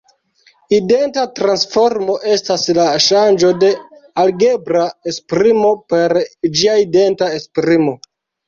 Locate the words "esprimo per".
5.13-6.19